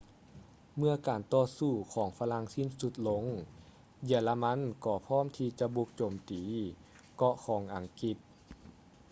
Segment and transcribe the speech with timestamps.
[0.77, 3.23] ເມື່ອການຕໍ່ສູ້ຂອງຝຣັ່ງສິ້ນສຸດລົງ
[4.05, 6.43] ເຢຍລະມັນກໍພ້ອມທີ່ຈະບຸກໂຈມຕີ
[7.17, 8.17] ເກາະຂອງອັງກິດ